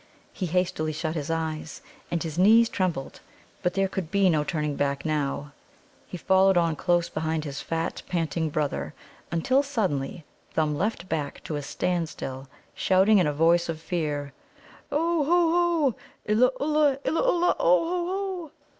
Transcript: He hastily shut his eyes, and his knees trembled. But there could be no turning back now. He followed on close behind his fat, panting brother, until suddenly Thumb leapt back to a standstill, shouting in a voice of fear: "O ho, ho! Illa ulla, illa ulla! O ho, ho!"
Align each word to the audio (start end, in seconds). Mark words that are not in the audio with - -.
He 0.33 0.47
hastily 0.47 0.93
shut 0.93 1.13
his 1.13 1.29
eyes, 1.29 1.83
and 2.09 2.23
his 2.23 2.39
knees 2.39 2.69
trembled. 2.69 3.19
But 3.61 3.75
there 3.75 3.87
could 3.87 4.09
be 4.09 4.31
no 4.31 4.43
turning 4.43 4.75
back 4.75 5.05
now. 5.05 5.51
He 6.07 6.17
followed 6.17 6.57
on 6.57 6.75
close 6.75 7.07
behind 7.07 7.45
his 7.45 7.61
fat, 7.61 8.01
panting 8.09 8.49
brother, 8.49 8.95
until 9.31 9.61
suddenly 9.61 10.25
Thumb 10.55 10.75
leapt 10.75 11.07
back 11.07 11.43
to 11.43 11.55
a 11.55 11.61
standstill, 11.61 12.49
shouting 12.73 13.19
in 13.19 13.27
a 13.27 13.31
voice 13.31 13.69
of 13.69 13.79
fear: 13.79 14.33
"O 14.91 15.23
ho, 15.23 15.51
ho! 15.91 15.95
Illa 16.25 16.49
ulla, 16.59 16.97
illa 17.03 17.21
ulla! 17.21 17.55
O 17.59 17.89
ho, 17.89 18.05
ho!" 18.47 18.51